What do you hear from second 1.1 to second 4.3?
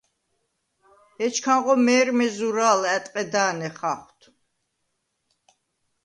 ეჩქანღო მე̄რმე ზურა̄ლ ა̈დყედა̄ნე ხახუ̂დ.